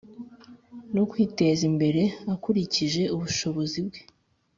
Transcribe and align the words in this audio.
no 0.95 1.03
kwiteza 1.11 1.61
imbere 1.71 2.01
akurikije 2.33 3.03
ubushobozi 3.15 3.79
bwe 3.87 4.01